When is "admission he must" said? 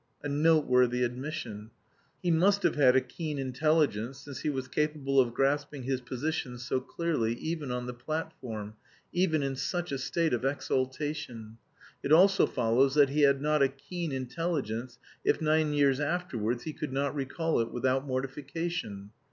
1.03-2.63